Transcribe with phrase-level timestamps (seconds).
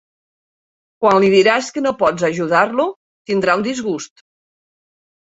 [1.03, 2.87] Quan li diràs que no pots ajudar-lo
[3.31, 4.25] tindrà un disgust!